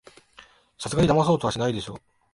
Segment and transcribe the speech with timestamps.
[0.79, 1.99] さすがにだまそうとはしないでしょ